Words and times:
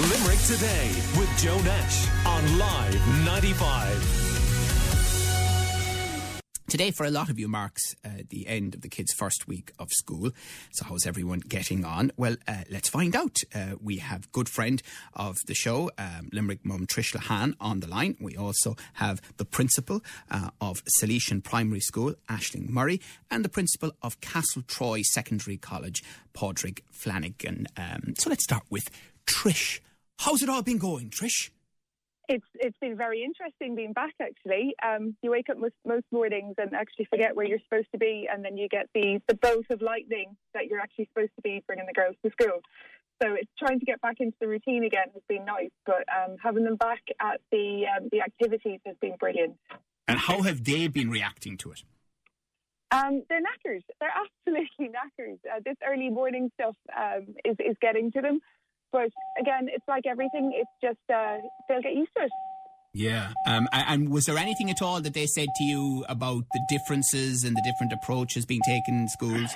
Limerick 0.00 0.38
Today 0.46 0.88
with 1.18 1.28
Joe 1.38 1.60
Nash 1.60 2.08
on 2.24 2.58
Live 2.58 3.24
95. 3.26 4.30
Today, 6.68 6.90
for 6.90 7.04
a 7.04 7.10
lot 7.10 7.28
of 7.28 7.38
you, 7.38 7.48
marks 7.48 7.96
uh, 8.02 8.22
the 8.30 8.46
end 8.46 8.74
of 8.74 8.80
the 8.80 8.88
kids' 8.88 9.12
first 9.12 9.46
week 9.46 9.72
of 9.78 9.90
school. 9.90 10.30
So, 10.72 10.86
how's 10.86 11.04
everyone 11.04 11.40
getting 11.40 11.84
on? 11.84 12.12
Well, 12.16 12.36
uh, 12.48 12.62
let's 12.70 12.88
find 12.88 13.14
out. 13.14 13.40
Uh, 13.54 13.74
we 13.78 13.98
have 13.98 14.32
good 14.32 14.48
friend 14.48 14.82
of 15.12 15.36
the 15.46 15.54
show, 15.54 15.90
um, 15.98 16.30
Limerick 16.32 16.64
mum 16.64 16.86
Trish 16.86 17.14
Lahan, 17.14 17.54
on 17.60 17.80
the 17.80 17.86
line. 17.88 18.16
We 18.20 18.36
also 18.38 18.76
have 18.94 19.20
the 19.36 19.44
principal 19.44 20.00
uh, 20.30 20.48
of 20.62 20.82
Salesian 20.98 21.44
Primary 21.44 21.80
School, 21.80 22.14
Ashling 22.26 22.70
Murray, 22.70 23.02
and 23.30 23.44
the 23.44 23.50
principal 23.50 23.92
of 24.00 24.22
Castle 24.22 24.62
Troy 24.66 25.02
Secondary 25.02 25.58
College, 25.58 26.02
Padraig 26.32 26.82
Flanagan. 26.90 27.66
Um, 27.76 28.14
so, 28.16 28.30
let's 28.30 28.44
start 28.44 28.62
with 28.70 28.88
Trish. 29.26 29.80
How's 30.20 30.42
it 30.42 30.50
all 30.50 30.60
been 30.60 30.76
going, 30.76 31.08
Trish? 31.08 31.48
It's 32.28 32.44
it's 32.54 32.76
been 32.78 32.94
very 32.94 33.24
interesting 33.24 33.74
being 33.74 33.94
back. 33.94 34.12
Actually, 34.20 34.74
um, 34.86 35.16
you 35.22 35.30
wake 35.30 35.48
up 35.50 35.56
most, 35.56 35.74
most 35.86 36.04
mornings 36.12 36.56
and 36.58 36.74
actually 36.74 37.06
forget 37.06 37.34
where 37.34 37.46
you're 37.46 37.58
supposed 37.64 37.88
to 37.92 37.98
be, 37.98 38.28
and 38.30 38.44
then 38.44 38.58
you 38.58 38.68
get 38.68 38.90
the 38.94 39.22
the 39.28 39.34
bolt 39.34 39.64
of 39.70 39.80
lightning 39.80 40.36
that 40.52 40.66
you're 40.66 40.78
actually 40.78 41.06
supposed 41.06 41.32
to 41.36 41.42
be 41.42 41.64
bringing 41.66 41.86
the 41.86 41.94
girls 41.94 42.16
to 42.22 42.30
school. 42.32 42.60
So 43.22 43.32
it's 43.32 43.50
trying 43.58 43.80
to 43.80 43.86
get 43.86 43.98
back 44.02 44.16
into 44.20 44.36
the 44.42 44.46
routine 44.46 44.84
again 44.84 45.06
has 45.14 45.22
been 45.26 45.46
nice, 45.46 45.72
but 45.86 46.04
um, 46.14 46.36
having 46.42 46.64
them 46.64 46.76
back 46.76 47.02
at 47.18 47.40
the 47.50 47.84
um, 47.96 48.10
the 48.12 48.20
activities 48.20 48.80
has 48.84 48.96
been 49.00 49.16
brilliant. 49.18 49.56
And 50.06 50.18
how 50.18 50.42
have 50.42 50.64
they 50.64 50.86
been 50.88 51.10
reacting 51.10 51.56
to 51.58 51.72
it? 51.72 51.82
Um, 52.90 53.22
they're 53.30 53.40
knackers. 53.40 53.84
They're 54.00 54.12
absolutely 54.46 54.90
knackers. 54.90 55.38
Uh, 55.50 55.60
this 55.64 55.76
early 55.88 56.10
morning 56.10 56.50
stuff 56.60 56.76
um, 56.94 57.34
is 57.42 57.56
is 57.58 57.76
getting 57.80 58.12
to 58.12 58.20
them. 58.20 58.40
But 58.92 59.10
again, 59.38 59.68
it's 59.68 59.86
like 59.88 60.04
everything. 60.06 60.52
It's 60.54 60.70
just 60.82 60.98
uh, 61.12 61.38
they'll 61.68 61.82
get 61.82 61.94
used 61.94 62.10
to 62.16 62.24
it. 62.24 62.30
Yeah. 62.92 63.32
Um, 63.46 63.68
and 63.72 64.08
was 64.10 64.26
there 64.26 64.36
anything 64.36 64.70
at 64.70 64.82
all 64.82 65.00
that 65.00 65.14
they 65.14 65.26
said 65.26 65.48
to 65.56 65.64
you 65.64 66.04
about 66.08 66.44
the 66.52 66.60
differences 66.68 67.44
and 67.44 67.56
the 67.56 67.62
different 67.62 67.92
approaches 67.92 68.44
being 68.44 68.62
taken 68.66 68.94
in 68.94 69.08
schools? 69.08 69.54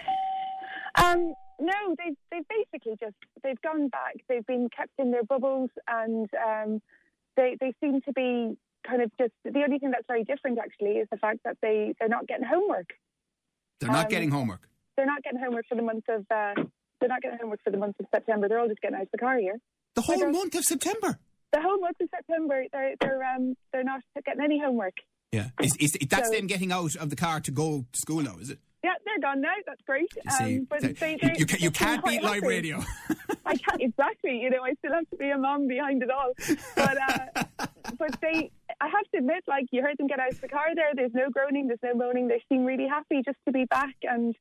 Um, 0.95 1.35
no, 1.61 1.97
they've 1.99 2.17
they've 2.31 2.47
basically 2.49 2.97
just 3.01 3.17
they've 3.43 3.61
gone 3.63 3.89
back. 3.89 4.15
They've 4.29 4.47
been 4.47 4.69
kept 4.75 4.93
in 4.99 5.11
their 5.11 5.25
bubbles, 5.25 5.71
and 5.89 6.29
um, 6.47 6.83
they 7.37 7.57
they 7.61 7.73
seem 7.81 8.01
to 8.03 8.13
be 8.13 8.57
kind 8.87 9.03
of 9.03 9.11
just 9.19 9.33
the 9.45 9.63
only 9.63 9.79
thing 9.79 9.91
that's 9.91 10.07
very 10.07 10.25
different 10.25 10.59
actually 10.59 10.99
is 10.99 11.09
the 11.11 11.17
fact 11.17 11.41
that 11.45 11.57
they 11.63 11.95
they're 11.99 12.09
not 12.09 12.29
getting 12.29 12.45
homework. 12.45 12.91
They're 13.81 13.91
not 13.91 14.07
um, 14.07 14.11
getting 14.11 14.31
homework. 14.31 14.69
They're 14.97 15.07
not 15.07 15.23
getting 15.23 15.41
homework 15.41 15.67
for 15.69 15.75
the 15.75 15.83
month 15.83 16.05
of 16.09 16.25
uh, 16.31 16.55
they're 17.05 17.11
not 17.11 17.21
getting 17.21 17.39
homework 17.39 17.63
for 17.63 17.71
the 17.71 17.77
month 17.77 17.97
of 18.01 18.07
September. 18.15 18.49
They're 18.49 18.59
all 18.59 18.69
just 18.69 18.81
getting 18.81 18.97
out 18.97 19.03
of 19.03 19.11
the 19.13 19.19
car 19.19 19.37
here. 19.37 19.59
The 19.95 20.01
whole 20.01 20.31
month 20.31 20.55
of 20.55 20.65
September. 20.65 21.19
The 21.53 21.61
whole 21.61 21.79
month 21.79 21.97
of 22.01 22.09
September, 22.11 22.65
they're 22.73 22.95
they're 22.99 23.23
um 23.23 23.55
they're 23.73 23.85
not 23.85 24.01
getting 24.25 24.43
any 24.43 24.59
homework. 24.59 24.95
Yeah, 25.31 25.51
is, 25.63 25.77
is 25.77 25.99
that's 26.09 26.29
so, 26.29 26.35
them 26.35 26.47
getting 26.47 26.73
out 26.73 26.97
of 26.97 27.11
the 27.11 27.17
car 27.17 27.41
to 27.41 27.51
go 27.51 27.85
to 27.93 27.99
school 27.99 28.23
now? 28.23 28.37
Is 28.41 28.51
it? 28.51 28.59
Yeah, 28.83 28.93
they're 29.05 29.21
gone 29.21 29.43
now. 29.43 29.53
That's 29.67 29.81
great. 29.87 30.09
See, 30.39 30.59
um, 30.59 30.67
but 30.69 30.81
they, 30.99 31.19
you, 31.23 31.31
you, 31.37 31.47
you 31.59 31.71
can't 31.71 32.05
beat 32.05 32.23
live 32.23 32.43
radio. 32.43 32.83
I 33.47 33.57
can't 33.57 33.83
exactly. 33.83 34.39
You 34.39 34.49
know, 34.49 34.65
I 34.65 34.73
still 34.79 34.93
have 34.93 35.09
to 35.11 35.17
be 35.17 35.29
a 35.29 35.39
mom 35.39 35.69
behind 35.69 36.03
it 36.03 36.11
all. 36.11 36.33
But 36.75 36.97
uh, 37.09 37.67
but 37.99 38.19
they, 38.23 38.51
I 38.81 38.89
have 38.89 39.05
to 39.13 39.19
admit, 39.19 39.45
like 39.47 39.67
you 39.73 39.83
heard 39.83 39.99
them 39.99 40.07
get 40.07 40.21
out 40.21 40.33
of 40.33 40.41
the 40.41 40.49
car 40.49 40.75
there. 40.75 40.93
There's 40.95 41.15
no 41.15 41.29
groaning. 41.31 41.69
There's 41.69 41.85
no 41.85 41.95
moaning. 41.95 42.29
They 42.29 42.43
seem 42.49 42.65
really 42.65 42.89
happy 42.89 43.23
just 43.25 43.39
to 43.47 43.53
be 43.53 43.67
back 43.67 43.95
and 44.03 44.35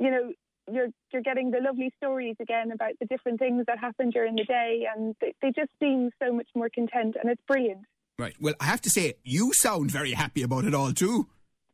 you 0.00 0.10
know, 0.10 0.32
you're 0.70 0.88
you're 1.12 1.22
getting 1.22 1.50
the 1.50 1.60
lovely 1.60 1.92
stories 1.96 2.36
again 2.40 2.72
about 2.72 2.92
the 3.00 3.06
different 3.06 3.38
things 3.38 3.64
that 3.66 3.78
happen 3.78 4.10
during 4.10 4.34
the 4.34 4.44
day, 4.44 4.86
and 4.94 5.14
they, 5.20 5.34
they 5.42 5.52
just 5.54 5.70
seem 5.80 6.10
so 6.22 6.32
much 6.32 6.48
more 6.54 6.68
content, 6.68 7.16
and 7.20 7.30
it's 7.30 7.42
brilliant. 7.46 7.82
Right. 8.18 8.34
Well, 8.40 8.54
I 8.60 8.66
have 8.66 8.80
to 8.82 8.90
say, 8.90 9.14
you 9.24 9.52
sound 9.54 9.90
very 9.90 10.12
happy 10.12 10.42
about 10.42 10.64
it 10.64 10.74
all 10.74 10.92
too. 10.92 11.28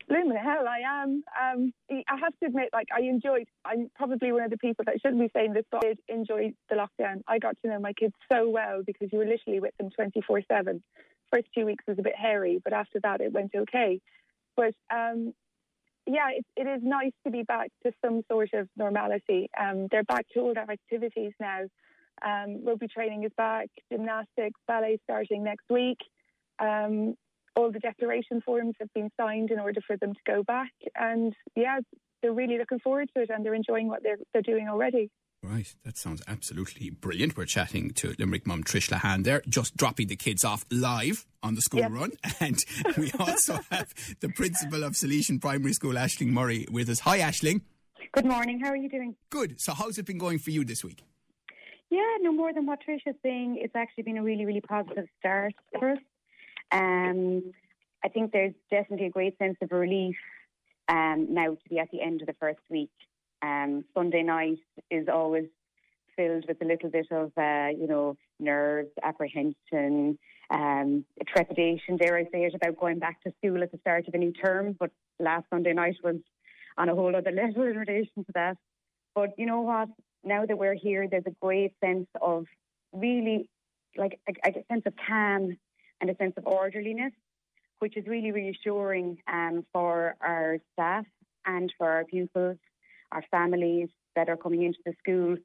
Blooming 0.08 0.38
hell, 0.42 0.66
I 0.66 1.02
am. 1.02 1.22
Um, 1.40 1.72
I 1.90 2.16
have 2.20 2.36
to 2.40 2.46
admit, 2.46 2.70
like 2.72 2.88
I 2.96 3.02
enjoyed. 3.02 3.46
I'm 3.64 3.90
probably 3.94 4.32
one 4.32 4.42
of 4.42 4.50
the 4.50 4.58
people 4.58 4.84
that 4.86 5.00
shouldn't 5.00 5.20
be 5.20 5.30
saying 5.34 5.52
this, 5.52 5.64
but 5.70 5.84
I 5.84 5.88
did 5.88 5.98
enjoy 6.08 6.52
the 6.68 6.76
lockdown. 6.76 7.22
I 7.28 7.38
got 7.38 7.56
to 7.62 7.70
know 7.70 7.78
my 7.78 7.92
kids 7.92 8.14
so 8.32 8.48
well 8.48 8.82
because 8.84 9.08
you 9.12 9.18
were 9.18 9.26
literally 9.26 9.60
with 9.60 9.76
them 9.78 9.90
24 9.90 10.42
seven. 10.48 10.82
First 11.32 11.46
two 11.54 11.64
weeks 11.64 11.84
was 11.86 11.98
a 12.00 12.02
bit 12.02 12.16
hairy, 12.16 12.60
but 12.64 12.72
after 12.72 12.98
that 13.00 13.20
it 13.20 13.32
went 13.32 13.52
okay. 13.54 14.00
But 14.56 14.74
um, 14.90 15.32
yeah, 16.14 16.28
it, 16.30 16.44
it 16.56 16.68
is 16.68 16.80
nice 16.82 17.12
to 17.24 17.30
be 17.30 17.42
back 17.42 17.70
to 17.84 17.92
some 18.04 18.22
sort 18.30 18.50
of 18.54 18.68
normality. 18.76 19.48
Um, 19.60 19.88
they're 19.90 20.04
back 20.04 20.26
to 20.34 20.40
all 20.40 20.54
their 20.54 20.70
activities 20.70 21.32
now. 21.40 21.62
Um, 22.24 22.64
rugby 22.64 22.88
training 22.88 23.24
is 23.24 23.32
back, 23.36 23.68
gymnastics, 23.90 24.60
ballet 24.66 24.98
starting 25.04 25.42
next 25.42 25.64
week. 25.70 25.98
Um, 26.58 27.14
all 27.56 27.72
the 27.72 27.78
declaration 27.78 28.40
forms 28.42 28.74
have 28.80 28.92
been 28.94 29.10
signed 29.18 29.50
in 29.50 29.58
order 29.58 29.80
for 29.86 29.96
them 29.96 30.12
to 30.12 30.20
go 30.26 30.42
back, 30.42 30.72
and 30.94 31.34
yeah, 31.56 31.78
they're 32.22 32.32
really 32.32 32.58
looking 32.58 32.78
forward 32.78 33.08
to 33.16 33.22
it, 33.22 33.30
and 33.30 33.44
they're 33.44 33.54
enjoying 33.54 33.88
what 33.88 34.02
they're 34.02 34.18
they're 34.32 34.42
doing 34.42 34.68
already. 34.68 35.10
Right, 35.42 35.74
that 35.84 35.96
sounds 35.96 36.22
absolutely 36.28 36.90
brilliant. 36.90 37.34
We're 37.34 37.46
chatting 37.46 37.92
to 37.92 38.14
Limerick 38.18 38.46
mum 38.46 38.62
Trish 38.62 38.90
Lahan 38.90 39.24
there, 39.24 39.42
just 39.48 39.74
dropping 39.74 40.08
the 40.08 40.16
kids 40.16 40.44
off 40.44 40.66
live 40.70 41.24
on 41.42 41.54
the 41.54 41.62
school 41.62 41.80
yep. 41.80 41.92
run. 41.92 42.12
And 42.40 42.58
we 42.98 43.10
also 43.18 43.58
have 43.70 43.88
the 44.20 44.28
principal 44.28 44.84
of 44.84 44.92
Salesian 44.92 45.40
Primary 45.40 45.72
School, 45.72 45.94
Ashling 45.94 46.28
Murray, 46.28 46.66
with 46.70 46.90
us. 46.90 47.00
Hi, 47.00 47.20
Ashling. 47.20 47.62
Good 48.12 48.26
morning. 48.26 48.60
How 48.60 48.68
are 48.68 48.76
you 48.76 48.90
doing? 48.90 49.16
Good. 49.30 49.60
So, 49.60 49.72
how's 49.72 49.96
it 49.96 50.04
been 50.04 50.18
going 50.18 50.40
for 50.40 50.50
you 50.50 50.62
this 50.62 50.84
week? 50.84 51.02
Yeah, 51.88 52.16
no 52.20 52.32
more 52.32 52.52
than 52.52 52.66
what 52.66 52.80
Trish 52.86 53.00
is 53.06 53.16
saying. 53.22 53.58
It's 53.62 53.74
actually 53.74 54.04
been 54.04 54.18
a 54.18 54.22
really, 54.22 54.44
really 54.44 54.60
positive 54.60 55.06
start 55.18 55.54
for 55.78 55.92
us. 55.92 55.98
Um, 56.70 57.52
I 58.04 58.08
think 58.08 58.32
there's 58.32 58.54
definitely 58.70 59.06
a 59.06 59.10
great 59.10 59.38
sense 59.38 59.56
of 59.62 59.72
relief 59.72 60.16
um, 60.88 61.28
now 61.30 61.54
to 61.54 61.68
be 61.68 61.78
at 61.78 61.90
the 61.90 62.02
end 62.02 62.20
of 62.20 62.26
the 62.26 62.34
first 62.34 62.60
week. 62.68 62.90
Um, 63.42 63.84
Sunday 63.94 64.22
night 64.22 64.58
is 64.90 65.08
always 65.08 65.46
filled 66.16 66.44
with 66.46 66.60
a 66.60 66.64
little 66.64 66.90
bit 66.90 67.06
of, 67.10 67.32
uh, 67.36 67.68
you 67.68 67.86
know, 67.86 68.16
nerves, 68.38 68.90
apprehension, 69.02 70.18
um, 70.50 71.04
trepidation, 71.26 71.96
dare 71.96 72.16
I 72.18 72.24
say 72.24 72.44
it, 72.44 72.54
about 72.54 72.78
going 72.78 72.98
back 72.98 73.22
to 73.22 73.32
school 73.38 73.62
at 73.62 73.72
the 73.72 73.78
start 73.78 74.08
of 74.08 74.14
a 74.14 74.18
new 74.18 74.32
term. 74.32 74.76
But 74.78 74.90
last 75.18 75.46
Sunday 75.50 75.72
night 75.72 75.96
was 76.02 76.16
on 76.76 76.88
a 76.88 76.94
whole 76.94 77.14
other 77.14 77.30
level 77.32 77.62
in 77.62 77.76
relation 77.76 78.24
to 78.24 78.32
that. 78.34 78.56
But 79.14 79.30
you 79.38 79.46
know 79.46 79.60
what? 79.60 79.88
Now 80.22 80.44
that 80.44 80.58
we're 80.58 80.74
here, 80.74 81.08
there's 81.08 81.24
a 81.26 81.34
great 81.40 81.72
sense 81.82 82.08
of 82.20 82.46
really, 82.92 83.48
like, 83.96 84.20
a, 84.28 84.48
a 84.48 84.64
sense 84.70 84.82
of 84.86 84.92
calm 85.06 85.56
and 86.00 86.10
a 86.10 86.16
sense 86.16 86.34
of 86.36 86.46
orderliness, 86.46 87.12
which 87.78 87.96
is 87.96 88.06
really 88.06 88.32
reassuring 88.32 89.18
um, 89.32 89.64
for 89.72 90.16
our 90.20 90.58
staff 90.74 91.06
and 91.46 91.72
for 91.78 91.88
our 91.88 92.04
pupils 92.04 92.58
our 93.12 93.24
families 93.30 93.88
that 94.16 94.28
are 94.28 94.36
coming 94.36 94.62
into 94.62 94.78
the 94.84 94.94
school. 94.98 95.36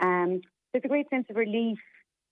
Um, 0.00 0.40
there's 0.72 0.84
a 0.84 0.88
great 0.88 1.08
sense 1.10 1.26
of 1.30 1.36
relief 1.36 1.78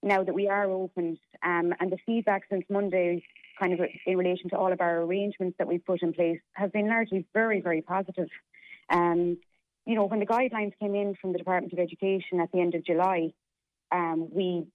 now 0.03 0.25
that 0.25 0.34
we 0.34 0.48
are 0.48 0.64
opened, 0.64 1.19
um, 1.44 1.72
and 1.78 1.92
the 1.92 1.98
feedback 2.04 2.42
since 2.50 2.64
Monday, 2.69 3.22
kind 3.60 3.72
of 3.72 3.81
in 4.04 4.16
relation 4.16 4.50
to 4.50 4.58
all 4.58 4.72
of 4.72 4.81
our 4.81 5.02
arrangements 5.02 5.56
that 5.58 5.69
we've 5.69 5.84
put 5.84 6.02
in 6.02 6.12
place, 6.12 6.41
has 6.54 6.70
been 6.72 6.88
largely 6.88 7.25
very, 7.32 7.60
very 7.60 7.82
positive. 7.82 8.28
Um, 8.91 9.38
you 9.86 9.94
know, 9.94 10.06
when 10.06 10.20
the 10.20 10.26
guidelines 10.26 10.72
came 10.81 10.94
in 10.94 11.14
from 11.20 11.32
the 11.32 11.38
Department 11.38 11.72
of 11.72 11.78
Education 11.78 12.41
at 12.41 12.50
the 12.52 12.60
end 12.60 12.75
of 12.75 12.84
July, 12.84 13.32
um, 13.92 14.28
we 14.32 14.66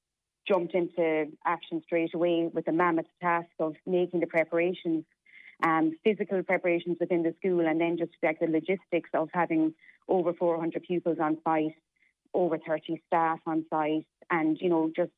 jumped 0.48 0.74
into 0.74 1.26
action 1.46 1.82
straight 1.84 2.14
away 2.14 2.50
with 2.52 2.66
the 2.66 2.72
mammoth 2.72 3.06
task 3.22 3.50
of 3.60 3.76
making 3.86 4.22
the 4.22 4.28
preparations, 4.28 5.04
um, 5.64 5.92
physical 6.04 6.42
preparations 6.44 6.98
within 7.00 7.24
the 7.24 7.34
school, 7.40 7.68
and 7.68 7.82
then 7.82 7.98
just 7.98 8.12
like 8.24 8.40
the 8.40 8.48
logistics 8.48 9.10
of 9.14 9.30
having 9.34 9.74
over 10.08 10.34
400 10.34 10.84
pupils 10.84 11.18
on 11.22 11.38
site, 11.44 11.76
over 12.34 12.58
30 12.58 13.02
staff 13.08 13.40
on 13.46 13.66
site, 13.70 14.06
and 14.30 14.58
you 14.60 14.70
know 14.70 14.92
just 14.96 15.12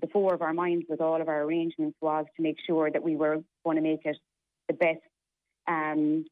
the 0.00 0.06
four 0.08 0.34
of 0.34 0.42
our 0.42 0.52
minds 0.52 0.86
with 0.88 1.00
all 1.00 1.20
of 1.20 1.28
our 1.28 1.42
arrangements 1.42 1.96
was 2.00 2.26
to 2.36 2.42
make 2.42 2.56
sure 2.66 2.90
that 2.90 3.02
we 3.02 3.16
were 3.16 3.38
going 3.64 3.76
to 3.76 3.82
make 3.82 4.04
it 4.04 4.16
the 4.68 4.74
best, 4.74 5.00
um, 5.66 6.24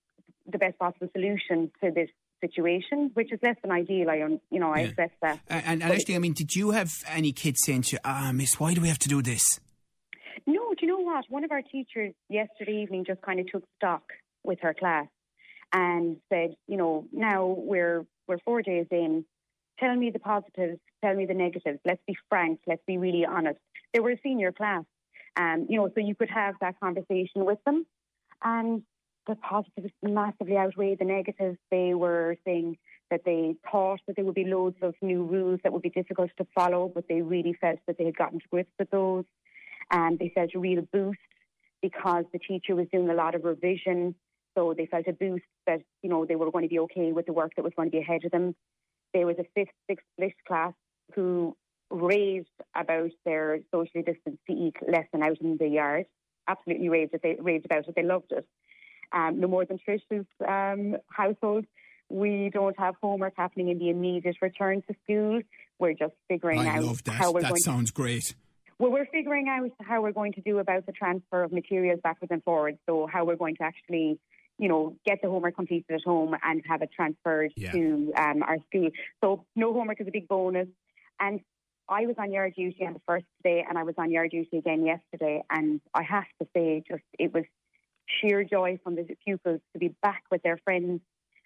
the 0.46 0.58
best 0.58 0.78
possible 0.78 1.08
solution 1.12 1.70
to 1.82 1.90
this 1.90 2.08
situation, 2.40 3.10
which 3.14 3.32
is 3.32 3.40
less 3.42 3.56
than 3.62 3.72
ideal. 3.72 4.10
I, 4.10 4.16
you 4.16 4.60
know, 4.60 4.70
I 4.70 4.80
yeah. 4.80 4.88
accept 4.88 5.14
that. 5.22 5.40
And, 5.48 5.82
and 5.82 5.92
actually, 5.92 6.16
I 6.16 6.18
mean, 6.18 6.34
did 6.34 6.54
you 6.54 6.70
have 6.72 6.92
any 7.08 7.32
kids 7.32 7.60
saying 7.64 7.82
to 7.82 7.92
you, 7.96 7.98
"Ah, 8.04 8.30
Miss, 8.32 8.60
why 8.60 8.74
do 8.74 8.80
we 8.80 8.88
have 8.88 8.98
to 9.00 9.08
do 9.08 9.22
this"? 9.22 9.60
No, 10.46 10.74
do 10.74 10.86
you 10.86 10.88
know 10.88 11.00
what? 11.00 11.24
One 11.28 11.44
of 11.44 11.50
our 11.50 11.62
teachers 11.62 12.14
yesterday 12.28 12.82
evening 12.82 13.04
just 13.06 13.22
kind 13.22 13.40
of 13.40 13.50
took 13.50 13.64
stock 13.76 14.02
with 14.44 14.60
her 14.60 14.74
class 14.74 15.06
and 15.76 16.16
said, 16.32 16.56
you 16.66 16.78
know, 16.78 17.06
now 17.12 17.44
we're 17.46 18.06
we're 18.26 18.38
four 18.38 18.62
days 18.62 18.86
in. 18.90 19.24
Tell 19.78 19.94
me 19.94 20.10
the 20.10 20.18
positives. 20.18 20.80
Tell 21.04 21.14
me 21.14 21.26
the 21.26 21.34
negatives. 21.34 21.78
Let's 21.84 22.00
be 22.06 22.16
frank. 22.30 22.60
Let's 22.66 22.82
be 22.86 22.96
really 22.96 23.26
honest. 23.26 23.58
They 23.92 24.00
were 24.00 24.12
a 24.12 24.20
senior 24.22 24.52
class, 24.52 24.84
um, 25.36 25.66
you 25.68 25.76
know, 25.78 25.90
so 25.94 26.00
you 26.00 26.14
could 26.14 26.30
have 26.30 26.54
that 26.62 26.80
conversation 26.80 27.44
with 27.44 27.58
them, 27.66 27.84
and 28.42 28.82
the 29.26 29.36
positives 29.36 29.92
massively 30.02 30.56
outweighed 30.56 30.98
the 30.98 31.04
negatives. 31.04 31.58
They 31.70 31.92
were 31.92 32.36
saying 32.46 32.78
that 33.10 33.22
they 33.26 33.56
thought 33.70 34.00
that 34.06 34.16
there 34.16 34.24
would 34.24 34.34
be 34.34 34.44
loads 34.44 34.76
of 34.80 34.94
new 35.02 35.24
rules 35.24 35.60
that 35.62 35.72
would 35.72 35.82
be 35.82 35.90
difficult 35.90 36.30
to 36.38 36.46
follow, 36.54 36.90
but 36.92 37.04
they 37.08 37.20
really 37.20 37.54
felt 37.60 37.80
that 37.86 37.98
they 37.98 38.06
had 38.06 38.16
gotten 38.16 38.40
to 38.40 38.48
grips 38.50 38.72
with 38.78 38.90
those. 38.90 39.24
And 39.90 40.18
they 40.18 40.32
felt 40.34 40.50
a 40.54 40.58
real 40.58 40.82
boost 40.92 41.18
because 41.82 42.24
the 42.32 42.38
teacher 42.38 42.74
was 42.74 42.88
doing 42.90 43.10
a 43.10 43.14
lot 43.14 43.34
of 43.34 43.44
revision. 43.44 44.14
So 44.56 44.74
they 44.76 44.86
felt 44.86 45.06
a 45.06 45.12
boost 45.12 45.44
that, 45.66 45.80
you 46.02 46.08
know, 46.08 46.24
they 46.24 46.36
were 46.36 46.50
going 46.50 46.64
to 46.64 46.68
be 46.68 46.78
okay 46.80 47.12
with 47.12 47.26
the 47.26 47.32
work 47.32 47.52
that 47.56 47.62
was 47.62 47.74
going 47.76 47.90
to 47.90 47.96
be 47.96 48.02
ahead 48.02 48.24
of 48.24 48.30
them. 48.30 48.54
There 49.12 49.26
was 49.26 49.36
a 49.38 49.44
fifth, 49.54 49.74
sixth 49.88 50.06
split 50.14 50.34
class 50.46 50.72
who 51.14 51.56
raved 51.90 52.48
about 52.74 53.10
their 53.24 53.60
socially 53.70 54.02
distanced 54.02 54.40
PE 54.46 54.72
lesson 54.88 55.22
out 55.22 55.40
in 55.40 55.56
the 55.58 55.68
yard. 55.68 56.06
Absolutely 56.48 56.88
raved, 56.88 57.14
it. 57.14 57.20
They, 57.22 57.36
raved 57.38 57.66
about 57.66 57.86
it. 57.86 57.94
They 57.94 58.02
loved 58.02 58.32
it. 58.32 58.46
Um, 59.12 59.40
no 59.40 59.46
more 59.46 59.64
than 59.64 59.78
Trish's 59.78 60.26
um, 60.46 60.96
household. 61.10 61.64
We 62.08 62.50
don't 62.52 62.78
have 62.78 62.94
homework 63.02 63.34
happening 63.36 63.68
in 63.68 63.78
the 63.78 63.90
immediate 63.90 64.36
return 64.40 64.82
to 64.88 64.94
school. 65.04 65.40
We're 65.78 65.94
just 65.94 66.14
figuring 66.28 66.60
I 66.60 66.76
out 66.76 66.84
love 66.84 67.04
that. 67.04 67.12
how 67.12 67.32
we're 67.32 67.42
that 67.42 67.50
going 67.50 67.60
sounds 67.60 67.90
great. 67.90 68.34
well, 68.78 68.90
we're 68.90 69.06
figuring 69.06 69.48
out 69.48 69.70
how 69.80 70.02
we're 70.02 70.12
going 70.12 70.32
to 70.34 70.40
do 70.40 70.58
about 70.58 70.86
the 70.86 70.92
transfer 70.92 71.42
of 71.42 71.52
materials 71.52 72.00
backwards 72.02 72.30
and 72.30 72.42
forwards. 72.44 72.78
So 72.86 73.08
how 73.12 73.24
we're 73.24 73.36
going 73.36 73.56
to 73.56 73.64
actually, 73.64 74.18
you 74.58 74.68
know, 74.68 74.96
get 75.04 75.20
the 75.22 75.28
homework 75.28 75.54
completed 75.54 75.90
at 75.90 76.02
home 76.02 76.34
and 76.42 76.62
have 76.68 76.82
it 76.82 76.90
transferred 76.94 77.52
Yeah. 77.56 77.72
to 77.72 78.12
um, 78.16 78.42
our 78.42 78.58
school. 78.68 78.90
So 79.22 79.44
no 79.54 79.72
homework 79.72 80.00
is 80.00 80.08
a 80.08 80.10
big 80.10 80.28
bonus. 80.28 80.68
And 81.20 81.40
I 81.88 82.06
was 82.06 82.16
on 82.18 82.32
yard 82.32 82.54
duty 82.56 82.84
on 82.86 82.94
the 82.94 83.00
first 83.06 83.26
day, 83.44 83.64
and 83.68 83.78
I 83.78 83.84
was 83.84 83.94
on 83.98 84.10
yard 84.10 84.30
duty 84.30 84.58
again 84.58 84.84
yesterday. 84.84 85.42
And 85.50 85.80
I 85.94 86.02
have 86.02 86.24
to 86.40 86.48
say, 86.54 86.82
just 86.88 87.02
it 87.18 87.32
was 87.32 87.44
sheer 88.20 88.44
joy 88.44 88.78
from 88.82 88.96
the 88.96 89.06
pupils 89.24 89.60
to 89.72 89.78
be 89.78 89.94
back 90.02 90.22
with 90.30 90.42
their 90.42 90.58
friends. 90.64 91.00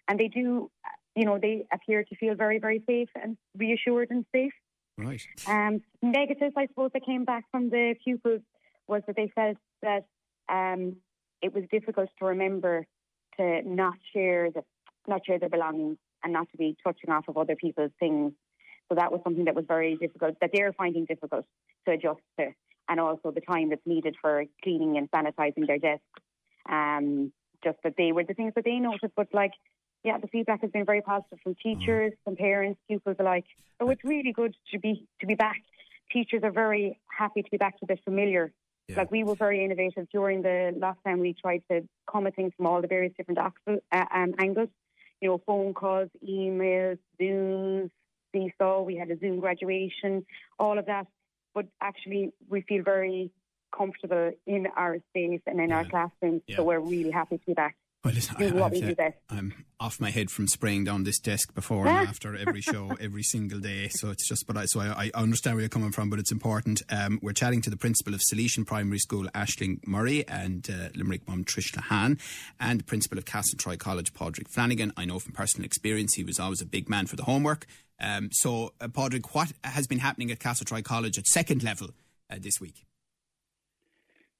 And 0.08 0.18
they 0.18 0.28
do, 0.28 0.70
you 1.14 1.24
know, 1.24 1.38
they 1.38 1.66
appear 1.72 2.04
to 2.04 2.16
feel 2.16 2.34
very, 2.34 2.58
very 2.58 2.82
safe 2.86 3.08
and 3.20 3.36
reassured 3.56 4.10
and 4.10 4.24
safe. 4.32 4.52
Right. 4.96 5.22
Um, 5.46 5.82
negatives, 6.02 6.54
I 6.56 6.66
suppose, 6.66 6.90
that 6.94 7.04
came 7.04 7.24
back 7.24 7.44
from 7.50 7.70
the 7.70 7.94
pupils 8.02 8.42
was 8.86 9.02
that 9.06 9.16
they 9.16 9.30
felt 9.34 9.56
that 9.82 10.04
um, 10.48 10.96
it 11.42 11.54
was 11.54 11.64
difficult 11.70 12.08
to 12.18 12.24
remember 12.26 12.86
to 13.38 13.62
not 13.64 13.94
share 14.12 14.50
the 14.50 14.62
not 15.06 15.24
share 15.26 15.38
their 15.38 15.48
belongings 15.48 15.96
and 16.22 16.32
not 16.32 16.50
to 16.50 16.56
be 16.56 16.76
touching 16.84 17.10
off 17.10 17.24
of 17.28 17.36
other 17.36 17.56
people's 17.56 17.92
things. 17.98 18.32
So 18.88 18.94
that 18.96 19.10
was 19.10 19.20
something 19.24 19.44
that 19.44 19.54
was 19.54 19.64
very 19.66 19.96
difficult 19.96 20.36
that 20.40 20.50
they're 20.52 20.72
finding 20.72 21.04
difficult 21.04 21.46
to 21.86 21.92
adjust 21.92 22.20
to, 22.38 22.48
and 22.88 23.00
also 23.00 23.30
the 23.30 23.40
time 23.40 23.70
that's 23.70 23.86
needed 23.86 24.16
for 24.20 24.44
cleaning 24.62 24.96
and 24.96 25.10
sanitizing 25.10 25.66
their 25.66 25.78
desks. 25.78 26.04
Um, 26.68 27.32
just 27.62 27.78
that 27.84 27.94
they 27.96 28.12
were 28.12 28.24
the 28.24 28.34
things 28.34 28.52
that 28.56 28.64
they 28.64 28.78
noticed, 28.78 29.14
but 29.16 29.28
like. 29.32 29.52
Yeah, 30.02 30.16
the 30.16 30.28
feedback 30.28 30.62
has 30.62 30.70
been 30.70 30.86
very 30.86 31.02
positive 31.02 31.40
from 31.42 31.56
teachers, 31.62 32.14
from 32.24 32.34
parents, 32.34 32.80
pupils 32.88 33.16
alike. 33.18 33.44
So 33.78 33.90
it's 33.90 34.02
really 34.02 34.32
good 34.32 34.56
to 34.70 34.78
be 34.78 35.06
to 35.20 35.26
be 35.26 35.34
back. 35.34 35.60
Teachers 36.10 36.42
are 36.42 36.50
very 36.50 36.98
happy 37.06 37.42
to 37.42 37.50
be 37.50 37.58
back 37.58 37.78
to 37.80 37.86
the 37.86 37.98
familiar. 38.02 38.50
Yeah. 38.90 38.96
Like 38.98 39.10
we 39.10 39.24
were 39.24 39.34
very 39.36 39.64
innovative 39.64 40.08
during 40.10 40.42
the 40.42 40.74
lockdown. 40.76 41.20
We 41.20 41.34
tried 41.34 41.62
to 41.70 41.86
come 42.10 42.26
at 42.26 42.34
things 42.34 42.52
from 42.56 42.66
all 42.66 42.80
the 42.80 42.88
various 42.88 43.12
different 43.16 43.38
uh, 43.38 43.50
um, 43.92 44.34
angles. 44.38 44.68
You 45.20 45.28
know, 45.28 45.40
phone 45.46 45.74
calls, 45.74 46.08
emails, 46.26 46.98
Zooms, 47.20 47.90
Seesaw. 48.32 48.82
We 48.82 48.96
had 48.96 49.10
a 49.10 49.18
Zoom 49.18 49.38
graduation, 49.40 50.24
all 50.58 50.78
of 50.78 50.86
that. 50.86 51.06
But 51.54 51.66
actually, 51.80 52.32
we 52.48 52.62
feel 52.62 52.82
very 52.82 53.30
comfortable 53.76 54.32
in 54.46 54.66
our 54.76 54.98
space 55.10 55.40
and 55.46 55.60
in 55.60 55.72
our 55.72 55.82
Yeah. 55.82 55.88
classrooms. 55.88 56.42
Yeah. 56.46 56.56
So 56.56 56.64
we're 56.64 56.80
really 56.80 57.10
happy 57.10 57.38
to 57.38 57.46
be 57.46 57.54
back. 57.54 57.76
Well, 58.02 58.14
listen, 58.14 58.34
I, 58.36 58.40
Doing 58.40 58.54
what 58.54 58.62
have 58.62 58.72
we 58.72 58.80
to- 58.80 58.86
do 58.86 58.94
best. 58.94 59.16
I'm 59.28 59.66
off 59.78 60.00
my 60.00 60.10
head 60.10 60.30
from 60.30 60.48
spraying 60.48 60.84
down 60.84 61.04
this 61.04 61.18
desk 61.18 61.54
before 61.54 61.86
and 61.86 62.08
after 62.08 62.34
every 62.34 62.62
show, 62.62 62.96
every 63.00 63.22
single 63.22 63.60
day. 63.60 63.88
So 63.88 64.08
it's 64.10 64.26
just, 64.26 64.46
but 64.46 64.56
I, 64.56 64.64
so 64.64 64.80
I, 64.80 65.10
I 65.14 65.20
understand 65.20 65.56
where 65.56 65.60
you're 65.62 65.68
coming 65.68 65.92
from, 65.92 66.08
but 66.08 66.18
it's 66.18 66.32
important. 66.32 66.80
Um, 66.88 67.18
we're 67.22 67.32
chatting 67.34 67.60
to 67.62 67.68
the 67.70 67.76
principal 67.76 68.14
of 68.14 68.20
Salesian 68.20 68.66
Primary 68.66 68.98
School, 68.98 69.24
Ashling 69.34 69.86
Murray, 69.86 70.26
and 70.26 70.66
uh, 70.70 70.88
Limerick 70.94 71.28
mum 71.28 71.44
Trish 71.44 71.72
Lahan, 71.74 72.18
and 72.58 72.80
the 72.80 72.84
principal 72.84 73.18
of 73.18 73.26
Castletroy 73.26 73.78
College, 73.78 74.14
Padraig 74.14 74.48
Flanagan. 74.48 74.92
I 74.96 75.04
know 75.04 75.18
from 75.18 75.32
personal 75.34 75.66
experience 75.66 76.14
he 76.14 76.24
was 76.24 76.40
always 76.40 76.62
a 76.62 76.66
big 76.66 76.88
man 76.88 77.06
for 77.06 77.16
the 77.16 77.24
homework. 77.24 77.66
Um, 78.00 78.30
so, 78.32 78.72
uh, 78.80 78.88
Padraig, 78.88 79.26
what 79.32 79.52
has 79.62 79.86
been 79.86 79.98
happening 79.98 80.30
at 80.30 80.38
Castletroy 80.38 80.82
College 80.82 81.18
at 81.18 81.26
second 81.26 81.62
level 81.62 81.88
uh, 82.30 82.36
this 82.40 82.58
week? 82.62 82.86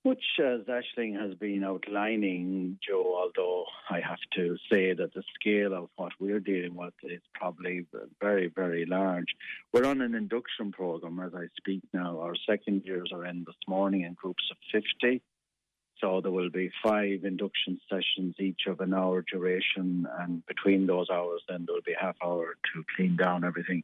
Which, 0.02 0.24
uh, 0.38 0.60
as 0.60 0.60
Ashling 0.62 1.20
has 1.20 1.34
been 1.34 1.62
outlining, 1.62 2.78
Joe, 2.86 3.18
although 3.18 3.66
I 3.90 4.00
have 4.00 4.18
to 4.34 4.56
say 4.70 4.94
that 4.94 5.12
the 5.12 5.22
scale 5.34 5.74
of 5.74 5.90
what 5.96 6.12
we're 6.18 6.40
dealing 6.40 6.74
with 6.74 6.94
is 7.02 7.20
probably 7.34 7.84
very, 8.18 8.48
very 8.48 8.86
large. 8.86 9.26
We're 9.74 9.84
on 9.84 10.00
an 10.00 10.14
induction 10.14 10.72
program 10.72 11.20
as 11.20 11.34
I 11.34 11.48
speak 11.58 11.82
now. 11.92 12.20
Our 12.20 12.34
second 12.48 12.86
years 12.86 13.10
are 13.12 13.26
in 13.26 13.44
this 13.46 13.56
morning 13.68 14.02
in 14.02 14.14
groups 14.14 14.50
of 14.50 14.56
50. 14.72 15.20
So 16.00 16.22
there 16.22 16.32
will 16.32 16.48
be 16.48 16.70
five 16.82 17.24
induction 17.24 17.78
sessions, 17.90 18.36
each 18.38 18.62
of 18.66 18.80
an 18.80 18.94
hour 18.94 19.22
duration, 19.30 20.06
and 20.18 20.44
between 20.46 20.86
those 20.86 21.10
hours, 21.10 21.42
then 21.46 21.66
there 21.66 21.74
will 21.74 21.82
be 21.84 21.94
half 22.00 22.16
hour 22.24 22.54
to 22.72 22.84
clean 22.96 23.16
down 23.16 23.44
everything. 23.44 23.82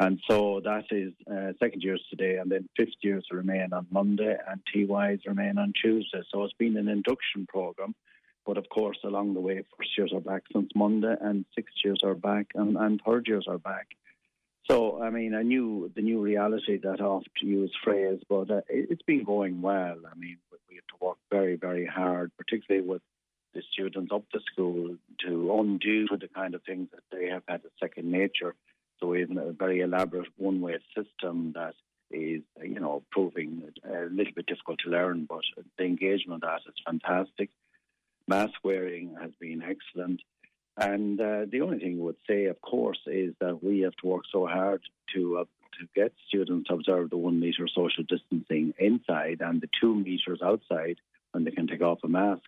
And 0.00 0.18
so 0.26 0.62
that 0.64 0.84
is 0.90 1.12
uh, 1.30 1.52
second 1.60 1.82
years 1.82 2.02
today, 2.08 2.38
and 2.38 2.50
then 2.50 2.70
fifth 2.74 2.96
years 3.02 3.26
remain 3.30 3.74
on 3.74 3.86
Monday, 3.90 4.34
and 4.48 4.60
TYs 4.74 5.20
remain 5.26 5.58
on 5.58 5.74
Tuesday. 5.80 6.22
So 6.32 6.42
it's 6.42 6.54
been 6.54 6.78
an 6.78 6.88
induction 6.88 7.46
program. 7.46 7.94
But 8.46 8.56
of 8.56 8.66
course, 8.70 8.96
along 9.04 9.34
the 9.34 9.40
way, 9.40 9.62
first 9.76 9.90
years 9.98 10.12
are 10.14 10.20
back 10.20 10.44
since 10.54 10.70
Monday, 10.74 11.14
and 11.20 11.44
sixth 11.54 11.74
years 11.84 11.98
are 12.02 12.14
back, 12.14 12.46
and, 12.54 12.78
and 12.78 12.98
third 13.06 13.28
years 13.28 13.44
are 13.46 13.58
back. 13.58 13.88
So, 14.70 15.02
I 15.02 15.10
mean, 15.10 15.34
I 15.34 15.42
knew 15.42 15.90
the 15.94 16.00
new 16.00 16.22
reality 16.22 16.78
that 16.78 17.02
oft 17.02 17.28
used 17.42 17.74
phrase, 17.84 18.20
but 18.26 18.50
uh, 18.50 18.62
it, 18.70 18.88
it's 18.90 19.02
been 19.02 19.22
going 19.22 19.60
well. 19.60 19.98
I 20.10 20.18
mean, 20.18 20.38
we- 20.50 20.76
have 20.76 20.98
to 20.98 21.04
work 21.04 21.18
very, 21.30 21.56
very 21.56 21.84
hard, 21.84 22.30
particularly 22.38 22.86
with 22.88 23.02
the 23.52 23.60
students 23.70 24.12
up 24.14 24.22
the 24.32 24.40
school, 24.50 24.96
to 25.26 25.54
undo 25.58 26.06
the 26.08 26.28
kind 26.28 26.54
of 26.54 26.62
things 26.62 26.88
that 26.92 27.02
they 27.12 27.26
have 27.26 27.42
had 27.46 27.60
as 27.66 27.70
second 27.78 28.10
nature. 28.10 28.54
So 29.00 29.14
have 29.14 29.30
a 29.30 29.52
very 29.52 29.80
elaborate 29.80 30.28
one-way 30.36 30.78
system 30.94 31.52
that 31.54 31.74
is, 32.10 32.42
you 32.62 32.80
know, 32.80 33.02
proving 33.10 33.62
a 33.84 34.06
little 34.10 34.32
bit 34.34 34.46
difficult 34.46 34.80
to 34.84 34.90
learn, 34.90 35.26
but 35.28 35.42
the 35.78 35.84
engagement 35.84 36.42
of 36.44 36.48
that 36.48 36.68
is 36.68 36.74
fantastic. 36.84 37.50
Mask 38.26 38.54
wearing 38.62 39.16
has 39.20 39.30
been 39.40 39.62
excellent. 39.62 40.20
And 40.76 41.20
uh, 41.20 41.46
the 41.50 41.60
only 41.62 41.78
thing 41.78 41.98
I 41.98 42.02
would 42.02 42.16
say, 42.28 42.46
of 42.46 42.60
course, 42.60 43.00
is 43.06 43.34
that 43.40 43.62
we 43.62 43.80
have 43.80 43.96
to 44.02 44.06
work 44.06 44.24
so 44.30 44.46
hard 44.46 44.82
to 45.14 45.38
uh, 45.38 45.44
to 45.78 45.86
get 45.94 46.12
students 46.28 46.68
to 46.68 46.74
observe 46.74 47.10
the 47.10 47.16
one 47.16 47.40
metre 47.40 47.68
social 47.68 48.04
distancing 48.04 48.74
inside 48.78 49.40
and 49.40 49.60
the 49.60 49.68
two 49.80 49.94
metres 49.94 50.40
outside 50.44 50.96
when 51.32 51.44
they 51.44 51.50
can 51.50 51.66
take 51.66 51.80
off 51.80 52.00
a 52.04 52.08
mask. 52.08 52.42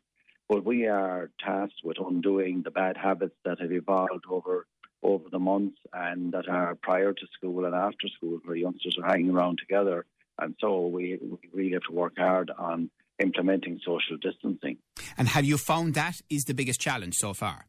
But 0.48 0.64
we 0.64 0.86
are 0.86 1.30
tasked 1.44 1.80
with 1.84 1.98
undoing 1.98 2.62
the 2.62 2.70
bad 2.70 2.96
habits 2.96 3.36
that 3.44 3.60
have 3.60 3.72
evolved 3.72 4.24
over 4.28 4.66
over 5.02 5.24
the 5.30 5.38
months 5.38 5.78
and 5.92 6.32
that 6.32 6.48
are 6.48 6.74
prior 6.76 7.12
to 7.12 7.26
school 7.36 7.64
and 7.64 7.74
after 7.74 8.08
school, 8.16 8.38
where 8.44 8.56
youngsters 8.56 8.96
are 9.02 9.10
hanging 9.10 9.30
around 9.30 9.58
together. 9.58 10.04
And 10.38 10.54
so 10.60 10.86
we, 10.86 11.18
we 11.20 11.38
really 11.52 11.72
have 11.72 11.82
to 11.88 11.92
work 11.92 12.14
hard 12.16 12.50
on 12.56 12.90
implementing 13.20 13.80
social 13.84 14.16
distancing. 14.20 14.78
And 15.16 15.28
have 15.28 15.44
you 15.44 15.58
found 15.58 15.94
that 15.94 16.20
is 16.30 16.44
the 16.44 16.54
biggest 16.54 16.80
challenge 16.80 17.16
so 17.16 17.34
far? 17.34 17.66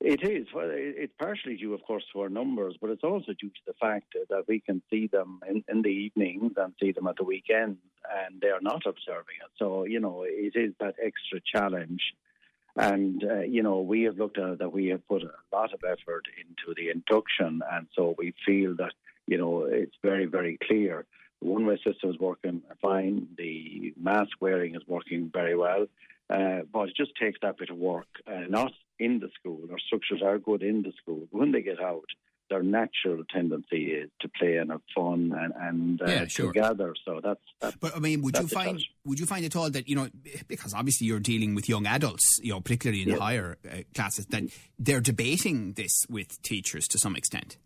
It 0.00 0.22
is. 0.22 0.46
Well, 0.54 0.70
it's 0.70 1.12
partially 1.18 1.56
due, 1.56 1.74
of 1.74 1.82
course, 1.82 2.04
to 2.12 2.20
our 2.20 2.28
numbers, 2.28 2.76
but 2.80 2.90
it's 2.90 3.02
also 3.02 3.32
due 3.32 3.48
to 3.48 3.60
the 3.66 3.72
fact 3.80 4.14
that 4.30 4.44
we 4.46 4.60
can 4.60 4.80
see 4.90 5.08
them 5.08 5.40
in, 5.48 5.64
in 5.68 5.82
the 5.82 5.88
evenings 5.88 6.52
and 6.56 6.72
see 6.80 6.92
them 6.92 7.08
at 7.08 7.16
the 7.16 7.24
weekends, 7.24 7.78
and 8.24 8.40
they 8.40 8.48
are 8.48 8.60
not 8.60 8.86
observing 8.86 9.36
it. 9.42 9.50
So, 9.58 9.84
you 9.84 9.98
know, 9.98 10.22
it 10.24 10.54
is 10.54 10.72
that 10.78 10.94
extra 11.04 11.40
challenge. 11.52 12.00
And, 12.78 13.24
uh, 13.24 13.40
you 13.40 13.64
know, 13.64 13.80
we 13.80 14.04
have 14.04 14.18
looked 14.18 14.38
at 14.38 14.60
that 14.60 14.72
we 14.72 14.86
have 14.88 15.06
put 15.08 15.22
a 15.24 15.32
lot 15.52 15.74
of 15.74 15.80
effort 15.84 16.26
into 16.40 16.74
the 16.76 16.90
induction, 16.90 17.60
and 17.72 17.88
so 17.94 18.14
we 18.16 18.34
feel 18.46 18.76
that, 18.76 18.92
you 19.26 19.36
know, 19.36 19.64
it's 19.64 19.96
very, 20.00 20.26
very 20.26 20.58
clear. 20.62 21.04
The 21.42 21.48
one 21.48 21.66
way 21.66 21.76
system 21.84 22.10
is 22.10 22.18
working 22.18 22.62
fine, 22.80 23.26
the 23.36 23.92
mask 24.00 24.30
wearing 24.40 24.76
is 24.76 24.82
working 24.86 25.28
very 25.32 25.56
well. 25.56 25.86
Uh, 26.30 26.60
but 26.72 26.90
it 26.90 26.96
just 26.96 27.12
takes 27.20 27.38
that 27.42 27.56
bit 27.56 27.70
of 27.70 27.78
work, 27.78 28.06
uh, 28.26 28.44
not 28.48 28.72
in 28.98 29.18
the 29.18 29.30
school. 29.38 29.60
Our 29.72 29.78
structures 29.78 30.22
are 30.22 30.38
good 30.38 30.62
in 30.62 30.82
the 30.82 30.92
school. 31.00 31.26
When 31.30 31.52
they 31.52 31.62
get 31.62 31.80
out, 31.80 32.04
their 32.50 32.62
natural 32.62 33.22
tendency 33.32 33.92
is 33.92 34.10
to 34.20 34.28
play 34.28 34.56
and 34.56 34.70
have 34.70 34.80
fun 34.94 35.32
and, 35.38 35.52
and 35.56 36.02
uh, 36.02 36.06
Yeah, 36.06 36.26
sure. 36.26 36.52
to 36.52 36.60
gather. 36.60 36.94
So 37.04 37.20
that's, 37.22 37.40
that's 37.60 37.76
But 37.76 37.96
I 37.96 37.98
mean, 37.98 38.22
would 38.22 38.38
you 38.38 38.48
find 38.48 38.80
would 39.04 39.20
you 39.20 39.26
find 39.26 39.44
at 39.44 39.54
all 39.56 39.70
that 39.70 39.88
you 39.88 39.96
know 39.96 40.08
because 40.46 40.74
obviously 40.74 41.06
you're 41.06 41.20
dealing 41.20 41.54
with 41.54 41.68
young 41.68 41.86
adults, 41.86 42.38
you 42.42 42.52
know, 42.52 42.60
particularly 42.60 43.02
in 43.02 43.08
the 43.08 43.14
Yeah. 43.14 43.20
higher 43.20 43.58
uh, 43.70 43.76
classes, 43.94 44.26
that 44.26 44.44
they're 44.78 45.00
debating 45.00 45.72
this 45.74 46.04
with 46.08 46.40
teachers 46.42 46.86
to 46.88 46.98
some 46.98 47.16
extent. 47.16 47.58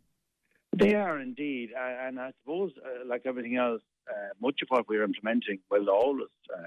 They 0.75 0.95
are 0.95 1.21
indeed, 1.21 1.71
uh, 1.77 2.07
and 2.09 2.19
I 2.19 2.33
suppose, 2.41 2.73
uh, 2.83 3.05
like 3.07 3.23
everything 3.27 3.57
else, 3.57 3.83
uh, 4.09 4.31
much 4.41 4.61
of 4.63 4.69
what 4.71 4.89
we're 4.89 5.05
implementing 5.05 5.59
will 5.71 5.91
always 5.91 6.29
uh, 6.53 6.63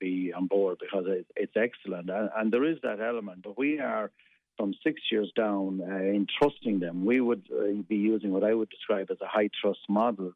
be 0.00 0.32
on 0.36 0.48
board 0.48 0.78
because 0.80 1.04
it, 1.06 1.26
it's 1.36 1.52
excellent, 1.56 2.10
and, 2.10 2.30
and 2.36 2.52
there 2.52 2.64
is 2.64 2.78
that 2.82 3.00
element. 3.00 3.42
But 3.44 3.56
we 3.56 3.78
are 3.78 4.10
from 4.56 4.74
six 4.82 5.00
years 5.10 5.30
down 5.36 5.80
uh, 5.80 5.96
in 5.96 6.26
trusting 6.38 6.80
them. 6.80 7.04
We 7.04 7.20
would 7.20 7.42
uh, 7.52 7.82
be 7.88 7.96
using 7.96 8.32
what 8.32 8.44
I 8.44 8.54
would 8.54 8.70
describe 8.70 9.10
as 9.10 9.20
a 9.20 9.26
high 9.26 9.50
trust 9.60 9.80
model 9.88 10.32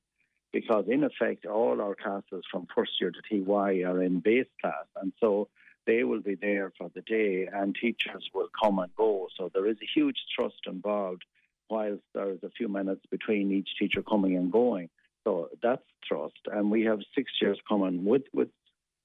because, 0.52 0.86
in 0.88 1.04
effect, 1.04 1.46
all 1.46 1.80
our 1.80 1.94
classes 1.94 2.44
from 2.50 2.66
first 2.74 2.92
year 3.00 3.10
to 3.10 3.44
TY 3.44 3.82
are 3.82 4.02
in 4.02 4.20
base 4.20 4.46
class. 4.60 4.86
And 5.00 5.12
so 5.20 5.48
they 5.86 6.04
will 6.04 6.20
be 6.20 6.34
there 6.34 6.72
for 6.76 6.90
the 6.94 7.02
day 7.02 7.48
and 7.52 7.74
teachers 7.74 8.28
will 8.34 8.48
come 8.62 8.78
and 8.78 8.94
go. 8.96 9.28
So 9.36 9.50
there 9.52 9.66
is 9.66 9.76
a 9.82 9.88
huge 9.94 10.18
trust 10.36 10.60
involved 10.66 11.24
whilst 11.70 12.02
there's 12.14 12.42
a 12.42 12.50
few 12.50 12.68
minutes 12.68 13.02
between 13.10 13.52
each 13.52 13.70
teacher 13.78 14.02
coming 14.02 14.36
and 14.36 14.50
going. 14.50 14.88
So 15.24 15.48
that's 15.62 15.82
trust. 16.06 16.40
And 16.50 16.70
we 16.70 16.84
have 16.84 17.00
six 17.14 17.32
years 17.40 17.58
coming 17.68 18.04
with, 18.04 18.22
with 18.32 18.48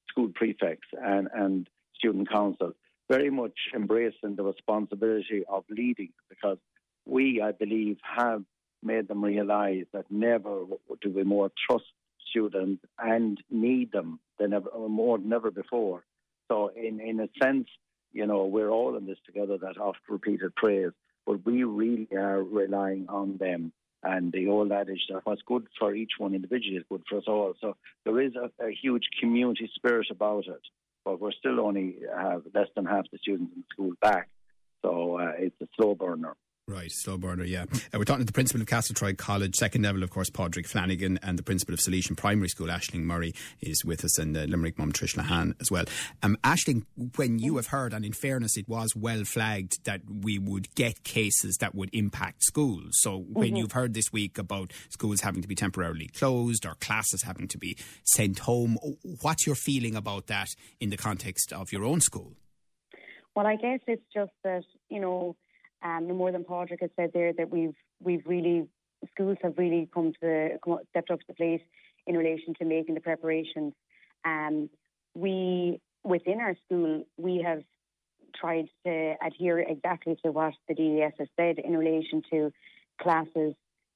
school 0.09 0.29
prefects 0.33 0.87
and, 0.93 1.27
and 1.33 1.69
student 1.95 2.29
council 2.29 2.73
very 3.15 3.29
much 3.29 3.57
embracing 3.75 4.35
the 4.35 4.43
responsibility 4.43 5.43
of 5.47 5.63
leading 5.69 6.11
because 6.29 6.57
we, 7.05 7.41
I 7.41 7.51
believe, 7.51 7.97
have 8.17 8.43
made 8.81 9.07
them 9.07 9.23
realise 9.23 9.85
that 9.93 10.05
never 10.09 10.63
do 11.01 11.09
we 11.15 11.23
more 11.23 11.51
trust 11.67 11.85
students 12.31 12.83
and 12.97 13.37
need 13.51 13.91
them 13.91 14.19
than 14.39 14.51
ever, 14.53 14.69
more 14.89 15.19
than 15.19 15.31
ever 15.31 15.51
before. 15.51 16.03
So, 16.49 16.71
in, 16.75 16.99
in 16.99 17.19
a 17.19 17.29
sense, 17.41 17.67
you 18.13 18.25
know, 18.25 18.45
we're 18.45 18.71
all 18.71 18.97
in 18.97 19.05
this 19.05 19.19
together, 19.27 19.57
that 19.59 19.77
oft 19.77 19.99
repeated 20.09 20.55
praise, 20.55 20.91
but 21.27 21.45
we 21.45 21.63
really 21.63 22.07
are 22.15 22.41
relying 22.41 23.05
on 23.09 23.37
them. 23.37 23.73
And 24.01 24.31
the 24.33 24.47
old 24.47 24.71
adage 24.71 25.05
that 25.09 25.21
what's 25.23 25.43
good 25.43 25.67
for 25.79 25.93
each 25.93 26.13
one 26.17 26.33
individually 26.33 26.77
is 26.77 26.83
good 26.89 27.03
for 27.07 27.19
us 27.19 27.23
all. 27.27 27.53
So 27.61 27.77
there 28.05 28.19
is 28.19 28.33
a, 28.35 28.49
a 28.65 28.71
huge 28.71 29.03
community 29.21 29.69
spirit 29.75 30.07
about 30.09 30.47
it 30.47 30.63
but 31.05 31.19
we're 31.19 31.31
still 31.31 31.59
only 31.59 31.97
have 32.15 32.43
less 32.53 32.67
than 32.75 32.85
half 32.85 33.05
the 33.11 33.17
students 33.17 33.53
in 33.55 33.63
school 33.71 33.93
back. 34.01 34.29
So 34.81 35.19
uh, 35.19 35.31
it's 35.37 35.55
a 35.61 35.67
slow 35.75 35.95
burner. 35.95 36.35
Right, 36.65 36.89
slow 36.89 37.17
burner, 37.17 37.43
yeah. 37.43 37.63
Uh, 37.63 37.97
we're 37.97 38.05
talking 38.05 38.21
to 38.21 38.25
the 38.25 38.31
principal 38.31 38.61
of 38.61 38.67
Castletroy 38.67 39.17
College, 39.17 39.53
second 39.53 39.81
level, 39.81 40.01
of 40.01 40.11
course, 40.11 40.29
Padraig 40.29 40.65
Flanagan, 40.65 41.19
and 41.21 41.37
the 41.37 41.43
principal 41.43 41.73
of 41.73 41.81
Salesian 41.81 42.15
Primary 42.15 42.47
School, 42.47 42.67
Ashling 42.67 43.01
Murray, 43.01 43.35
is 43.59 43.83
with 43.83 44.05
us, 44.05 44.17
and 44.17 44.37
uh, 44.37 44.43
Limerick 44.43 44.79
mum 44.79 44.93
Trish 44.93 45.17
Lahan 45.17 45.55
as 45.59 45.69
well. 45.69 45.83
Um, 46.21 46.37
Ashling, 46.41 46.85
when 47.17 47.37
you 47.37 47.57
have 47.57 47.67
heard, 47.67 47.93
and 47.93 48.05
in 48.05 48.13
fairness, 48.13 48.55
it 48.55 48.69
was 48.69 48.95
well 48.95 49.25
flagged 49.25 49.83
that 49.83 50.03
we 50.09 50.39
would 50.39 50.73
get 50.73 51.03
cases 51.03 51.57
that 51.57 51.75
would 51.75 51.89
impact 51.91 52.45
schools. 52.45 52.91
So 52.93 53.17
when 53.17 53.47
mm-hmm. 53.47 53.55
you've 53.57 53.73
heard 53.73 53.93
this 53.93 54.13
week 54.13 54.37
about 54.37 54.71
schools 54.87 55.19
having 55.19 55.41
to 55.41 55.49
be 55.49 55.55
temporarily 55.55 56.07
closed 56.07 56.65
or 56.65 56.75
classes 56.75 57.23
having 57.23 57.49
to 57.49 57.57
be 57.57 57.75
sent 58.05 58.39
home, 58.39 58.77
what's 59.19 59.45
your 59.45 59.55
feeling 59.55 59.97
about 59.97 60.27
that 60.27 60.55
in 60.79 60.91
the 60.91 60.97
context 60.97 61.51
of 61.51 61.73
your 61.73 61.83
own 61.83 61.99
school? 61.99 62.37
Well, 63.35 63.47
I 63.47 63.57
guess 63.57 63.79
it's 63.85 64.05
just 64.13 64.31
that, 64.45 64.63
you 64.89 65.01
know, 65.01 65.35
um, 65.83 66.07
no 66.07 66.13
more 66.13 66.31
than 66.31 66.43
Padraig 66.43 66.79
has 66.81 66.89
said 66.95 67.11
there 67.13 67.33
that 67.33 67.49
we've 67.49 67.75
we've 68.01 68.25
really 68.25 68.67
schools 69.11 69.37
have 69.41 69.57
really 69.57 69.89
come 69.93 70.13
to 70.21 70.57
come, 70.63 70.79
stepped 70.89 71.11
up 71.11 71.19
to 71.19 71.25
the 71.27 71.33
plate 71.33 71.61
in 72.07 72.17
relation 72.17 72.53
to 72.55 72.65
making 72.65 72.95
the 72.95 73.01
preparations. 73.01 73.73
Um, 74.25 74.69
we 75.13 75.81
within 76.03 76.39
our 76.39 76.55
school 76.65 77.05
we 77.17 77.43
have 77.45 77.63
tried 78.35 78.67
to 78.85 79.15
adhere 79.25 79.59
exactly 79.59 80.17
to 80.25 80.31
what 80.31 80.53
the 80.67 80.73
DES 80.73 81.13
has 81.19 81.27
said 81.39 81.59
in 81.59 81.77
relation 81.77 82.23
to 82.31 82.51
classes, 83.01 83.53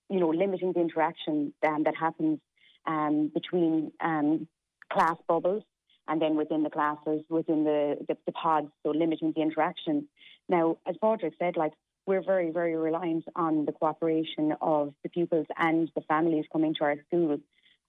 you 0.09 0.19
know, 0.19 0.29
limiting 0.29 0.73
the 0.73 0.79
interaction 0.79 1.53
um, 1.67 1.83
that 1.83 1.95
happens 1.95 2.39
um, 2.85 3.31
between 3.33 3.91
um, 3.99 4.47
class 4.91 5.17
bubbles 5.27 5.63
and 6.07 6.21
then 6.21 6.35
within 6.35 6.63
the 6.63 6.69
classes, 6.69 7.21
within 7.29 7.63
the, 7.63 7.97
the, 8.07 8.17
the 8.25 8.31
pods, 8.31 8.67
so 8.83 8.91
limiting 8.91 9.33
the 9.35 9.41
interaction. 9.41 10.07
Now, 10.49 10.77
as 10.87 10.95
Padraig 11.01 11.33
said, 11.39 11.57
like 11.57 11.73
we're 12.05 12.23
very, 12.23 12.51
very 12.51 12.75
reliant 12.75 13.25
on 13.35 13.65
the 13.65 13.73
cooperation 13.73 14.53
of 14.61 14.93
the 15.03 15.09
pupils 15.09 15.45
and 15.57 15.91
the 15.93 16.01
families 16.01 16.45
coming 16.51 16.73
to 16.75 16.83
our 16.85 16.95
schools. 17.07 17.41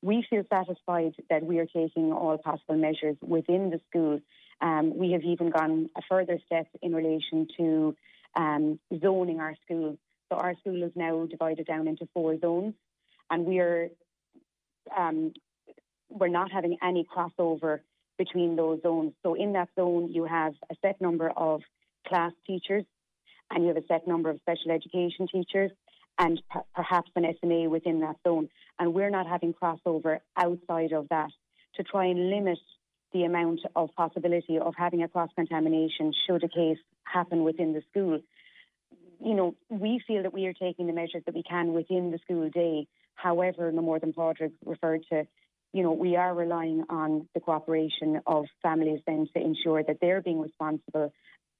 We 0.03 0.25
feel 0.29 0.43
satisfied 0.51 1.15
that 1.31 1.45
we 1.45 1.59
are 1.61 1.67
taking 1.67 2.13
all 2.13 2.37
possible 2.39 2.77
measures 2.77 3.17
within 3.23 3.71
the 3.71 3.81
school. 3.89 4.21
Um, 4.61 4.97
we 4.97 5.13
have 5.13 5.23
even 5.23 5.51
gone 5.51 5.89
a 5.97 6.03
further 6.09 6.39
step 6.47 6.67
in 6.83 6.95
relation 6.95 7.47
to 7.57 7.97
um, 8.35 8.81
zoning 9.01 9.41
our 9.41 9.55
school. 9.65 9.97
So 10.31 10.39
our 10.39 10.55
school 10.61 10.83
is 10.83 10.93
now 10.95 11.27
divided 11.27 11.67
down 11.67 11.89
into 11.89 12.09
four 12.13 12.39
zones, 12.39 12.75
and 13.31 13.47
we 13.47 13.61
are 13.61 13.89
um, 14.97 15.33
we're 16.11 16.29
not 16.29 16.51
having 16.51 16.77
any 16.83 17.05
crossover 17.05 17.81
between 18.19 18.57
those 18.57 18.83
zones. 18.83 19.13
So 19.23 19.35
in 19.35 19.53
that 19.53 19.69
zone, 19.79 20.11
you 20.13 20.25
have 20.25 20.55
a 20.71 20.75
set 20.83 21.01
number 21.01 21.31
of 21.31 21.63
class 22.07 22.33
teachers 22.47 22.85
and 23.51 23.63
you 23.63 23.69
have 23.69 23.77
a 23.77 23.87
set 23.87 24.07
number 24.07 24.29
of 24.31 24.39
special 24.41 24.73
education 24.73 25.27
teachers 25.29 25.71
and 26.19 26.43
p- 26.53 26.61
perhaps 26.75 27.11
an 27.17 27.25
SNA 27.25 27.71
within 27.71 28.01
that 28.01 28.17
zone. 28.27 28.49
And 28.79 28.93
we're 28.93 29.11
not 29.11 29.27
having 29.27 29.55
crossover 29.55 30.19
outside 30.37 30.93
of 30.93 31.09
that 31.09 31.31
to 31.77 31.83
try 31.85 32.07
and 32.07 32.29
limit 32.29 32.59
the 33.13 33.25
amount 33.25 33.61
of 33.75 33.95
possibility 33.95 34.59
of 34.59 34.75
having 34.77 35.03
a 35.03 35.09
cross 35.09 35.31
contamination 35.35 36.13
should 36.27 36.45
a 36.45 36.49
case 36.49 36.79
happen 37.05 37.45
within 37.45 37.73
the 37.73 37.83
school. 37.91 38.21
You 39.25 39.35
know, 39.35 39.55
we 39.71 40.01
feel 40.07 40.23
that 40.23 40.35
we 40.35 40.47
are 40.47 40.53
taking 40.53 40.87
the 40.87 40.93
measures 40.93 41.23
that 41.25 41.35
we 41.35 41.43
can 41.43 41.73
within 41.73 42.11
the 42.11 42.19
school 42.19 42.51
day. 42.51 42.87
However, 43.15 43.73
no 43.73 43.83
more 43.83 43.99
than 43.99 44.13
Padraig 44.13 44.53
referred 44.65 45.05
to, 45.11 45.27
you 45.73 45.83
know, 45.83 45.93
we 45.93 46.17
are 46.17 46.35
relying 46.35 46.85
on 46.89 47.29
the 47.35 47.41
cooperation 47.41 48.21
of 48.27 48.47
families 48.63 49.01
then 49.07 49.29
to 49.35 49.41
ensure 49.41 49.83
that 49.83 49.99
they're 50.01 50.23
being 50.23 50.41
responsible 50.41 51.13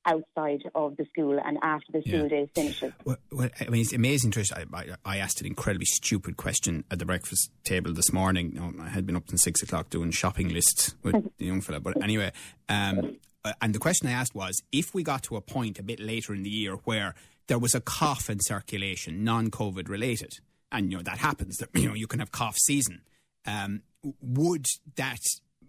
outside 0.07 0.62
of 0.75 0.97
the 0.97 1.05
school 1.07 1.38
and 1.45 1.59
after 1.62 1.93
the 1.93 2.00
school 2.03 2.23
yeah. 2.23 2.29
day 2.29 2.50
finishes. 2.55 2.93
Well, 3.05 3.19
well, 3.31 3.50
I 3.61 3.69
mean, 3.69 3.83
it's 3.83 3.93
amazing, 3.93 4.31
Trish. 4.31 4.53
I, 4.53 4.65
I, 4.77 4.95
I, 5.05 5.19
asked 5.19 5.41
an 5.41 5.47
incredibly 5.47 5.85
stupid 5.85 6.37
question 6.37 6.85
at 6.91 6.99
the 6.99 7.05
breakfast 7.05 7.50
table 7.65 7.93
this 7.93 8.12
morning. 8.12 8.53
You 8.55 8.61
know, 8.61 8.83
I 8.83 8.88
had 8.88 9.07
been 9.07 9.17
up 9.17 9.29
since 9.29 9.43
six 9.43 9.62
o'clock 9.62 9.91
doing 9.91 10.11
shopping 10.11 10.49
lists 10.49 10.95
with 11.03 11.15
the 11.38 11.47
young 11.47 11.61
fella. 11.61 11.81
But 11.81 12.03
anyway, 12.03 12.33
um, 12.69 13.19
and 13.61 13.75
the 13.75 13.79
question 13.79 14.09
I 14.09 14.12
asked 14.12 14.35
was 14.35 14.62
if 14.73 14.95
we 14.95 15.03
got 15.03 15.23
to 15.25 15.37
a 15.37 15.41
point 15.41 15.79
a 15.79 15.83
bit 15.83 16.00
later 16.00 16.35
in 16.35 16.43
the 16.43 16.50
year 16.50 16.77
where 16.85 17.15
there 17.47 17.59
was 17.59 17.75
a 17.75 17.81
cough 17.81 18.31
in 18.31 18.41
circulation, 18.41 19.25
non-COVID 19.25 19.88
related, 19.88 20.38
and 20.73 20.91
you 20.91 20.99
know 20.99 21.03
that 21.03 21.19
happens. 21.19 21.59
That 21.59 21.69
you 21.75 21.88
know 21.88 21.95
you 21.95 22.07
can 22.07 22.21
have 22.21 22.33
cough 22.33 22.57
season. 22.57 23.03
Um, 23.47 23.83
would 24.21 24.66
that 24.97 25.21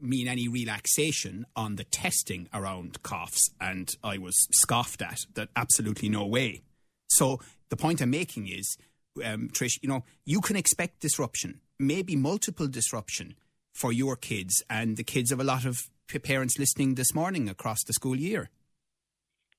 mean 0.01 0.27
any 0.27 0.47
relaxation 0.47 1.45
on 1.55 1.75
the 1.75 1.83
testing 1.83 2.47
around 2.53 3.03
coughs, 3.03 3.51
and 3.59 3.89
I 4.03 4.17
was 4.17 4.35
scoffed 4.51 5.01
at 5.01 5.19
that 5.33 5.49
absolutely 5.55 6.09
no 6.09 6.25
way. 6.25 6.61
So 7.09 7.39
the 7.69 7.75
point 7.75 8.01
I'm 8.01 8.11
making 8.11 8.47
is, 8.47 8.77
um, 9.23 9.49
Trish, 9.49 9.79
you 9.81 9.89
know, 9.89 10.03
you 10.25 10.41
can 10.41 10.55
expect 10.55 11.01
disruption, 11.01 11.61
maybe 11.77 12.15
multiple 12.15 12.67
disruption 12.67 13.35
for 13.73 13.91
your 13.91 14.15
kids 14.15 14.63
and 14.69 14.97
the 14.97 15.03
kids 15.03 15.31
of 15.31 15.39
a 15.39 15.43
lot 15.43 15.65
of 15.65 15.89
parents 16.23 16.57
listening 16.57 16.95
this 16.95 17.13
morning 17.13 17.47
across 17.47 17.83
the 17.83 17.93
school 17.93 18.15
year. 18.15 18.49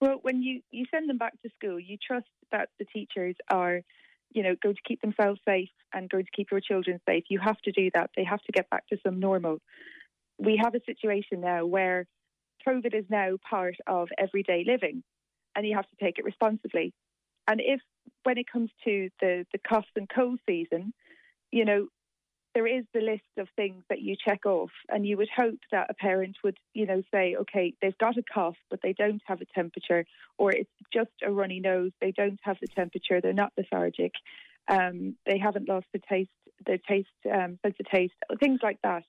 Well, 0.00 0.18
when 0.22 0.42
you, 0.42 0.62
you 0.70 0.86
send 0.90 1.08
them 1.08 1.18
back 1.18 1.40
to 1.42 1.50
school, 1.56 1.78
you 1.78 1.96
trust 2.04 2.26
that 2.50 2.70
the 2.78 2.86
teachers 2.86 3.36
are, 3.48 3.82
you 4.30 4.42
know, 4.42 4.54
going 4.62 4.76
to 4.76 4.82
keep 4.86 5.00
themselves 5.00 5.40
safe 5.46 5.70
and 5.92 6.08
going 6.08 6.24
to 6.24 6.30
keep 6.34 6.50
your 6.50 6.60
children 6.60 7.00
safe. 7.06 7.24
You 7.28 7.40
have 7.40 7.60
to 7.62 7.72
do 7.72 7.90
that. 7.94 8.10
They 8.16 8.24
have 8.24 8.42
to 8.42 8.52
get 8.52 8.70
back 8.70 8.86
to 8.88 8.98
some 9.04 9.20
normal 9.20 9.58
we 10.40 10.60
have 10.62 10.74
a 10.74 10.80
situation 10.86 11.40
now 11.40 11.66
where 11.66 12.06
COVID 12.66 12.94
is 12.94 13.04
now 13.08 13.36
part 13.48 13.76
of 13.86 14.08
everyday 14.18 14.64
living 14.66 15.02
and 15.54 15.66
you 15.66 15.76
have 15.76 15.88
to 15.88 15.96
take 16.04 16.18
it 16.18 16.24
responsibly. 16.24 16.92
And 17.46 17.60
if, 17.60 17.80
when 18.22 18.38
it 18.38 18.46
comes 18.50 18.70
to 18.84 19.10
the, 19.20 19.44
the 19.52 19.58
cough 19.58 19.86
and 19.96 20.08
cold 20.08 20.38
season, 20.48 20.92
you 21.50 21.64
know, 21.64 21.88
there 22.54 22.66
is 22.66 22.84
the 22.92 23.00
list 23.00 23.22
of 23.38 23.48
things 23.54 23.82
that 23.88 24.00
you 24.00 24.16
check 24.16 24.44
off, 24.44 24.70
and 24.88 25.06
you 25.06 25.16
would 25.16 25.28
hope 25.34 25.58
that 25.70 25.90
a 25.90 25.94
parent 25.94 26.36
would, 26.42 26.58
you 26.74 26.86
know, 26.86 27.02
say, 27.12 27.36
okay, 27.40 27.74
they've 27.80 27.96
got 27.98 28.16
a 28.16 28.22
cough, 28.22 28.56
but 28.70 28.80
they 28.82 28.92
don't 28.92 29.22
have 29.26 29.40
a 29.40 29.46
temperature, 29.54 30.04
or 30.38 30.50
it's 30.50 30.70
just 30.92 31.10
a 31.24 31.30
runny 31.30 31.60
nose, 31.60 31.92
they 32.00 32.10
don't 32.10 32.40
have 32.42 32.56
the 32.60 32.66
temperature, 32.66 33.20
they're 33.20 33.32
not 33.32 33.52
lethargic, 33.56 34.12
um, 34.68 35.16
they 35.26 35.38
haven't 35.38 35.68
lost 35.68 35.86
the 35.92 36.00
taste, 36.08 36.30
their 36.66 36.78
taste, 36.78 37.08
um, 37.32 37.58
sense 37.62 37.76
of 37.78 37.86
taste, 37.86 38.14
things 38.40 38.60
like 38.62 38.78
that. 38.82 39.04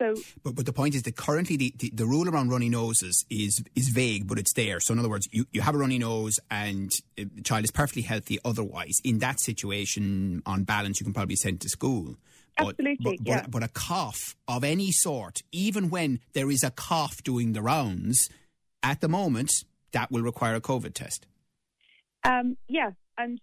So, 0.00 0.14
but, 0.42 0.54
but 0.54 0.64
the 0.64 0.72
point 0.72 0.94
is 0.94 1.02
that 1.02 1.14
currently 1.14 1.58
the, 1.58 1.74
the, 1.76 1.90
the, 1.90 2.06
rule 2.06 2.26
around 2.26 2.48
runny 2.48 2.70
noses 2.70 3.26
is 3.28 3.62
is 3.76 3.90
vague, 3.90 4.26
but 4.26 4.38
it's 4.38 4.54
there. 4.54 4.80
So 4.80 4.94
in 4.94 4.98
other 4.98 5.10
words, 5.10 5.28
you, 5.30 5.44
you 5.52 5.60
have 5.60 5.74
a 5.74 5.78
runny 5.78 5.98
nose 5.98 6.40
and 6.50 6.90
the 7.16 7.42
child 7.44 7.64
is 7.64 7.70
perfectly 7.70 8.00
healthy 8.00 8.38
otherwise. 8.42 8.94
In 9.04 9.18
that 9.18 9.40
situation, 9.40 10.42
on 10.46 10.64
balance, 10.64 11.00
you 11.00 11.04
can 11.04 11.12
probably 11.12 11.36
send 11.36 11.60
to 11.60 11.68
school. 11.68 12.16
But, 12.56 12.68
Absolutely, 12.68 13.18
but, 13.18 13.26
yeah. 13.26 13.42
But, 13.42 13.50
but 13.50 13.62
a 13.62 13.68
cough 13.68 14.36
of 14.48 14.64
any 14.64 14.90
sort, 14.92 15.42
even 15.52 15.90
when 15.90 16.20
there 16.32 16.50
is 16.50 16.62
a 16.62 16.70
cough 16.70 17.22
doing 17.22 17.52
the 17.52 17.62
rounds, 17.62 18.28
at 18.82 19.00
the 19.00 19.08
moment, 19.08 19.50
that 19.92 20.10
will 20.10 20.22
require 20.22 20.54
a 20.54 20.60
COVID 20.60 20.94
test. 20.94 21.26
Um, 22.24 22.56
yeah, 22.68 22.90
and 23.16 23.40